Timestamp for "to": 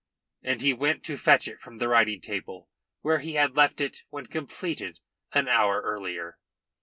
1.03-1.15